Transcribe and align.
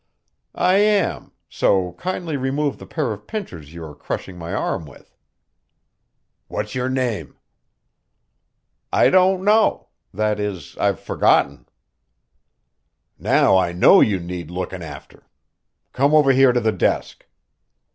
"I 0.55 0.77
am, 0.77 1.31
so 1.47 1.91
kindly 1.91 2.35
remove 2.35 2.79
the 2.79 2.87
pair 2.87 3.11
of 3.11 3.27
pincers 3.27 3.71
you 3.71 3.83
are 3.85 3.93
crushing 3.93 4.35
my 4.35 4.51
arm 4.51 4.87
with." 4.87 5.15
"What's 6.47 6.73
your 6.73 6.89
name?" 6.89 7.37
"I 8.91 9.11
don't 9.11 9.43
know 9.45 9.89
that 10.11 10.39
is, 10.39 10.75
I've 10.79 10.99
forgotten." 10.99 11.67
"Now 13.19 13.55
I 13.55 13.73
know 13.73 14.01
you 14.01 14.19
need 14.19 14.49
lookin' 14.49 14.81
after. 14.81 15.27
Come 15.93 16.15
over 16.15 16.31
here 16.31 16.51
to 16.51 16.59
the 16.59 16.71
desk." 16.71 17.27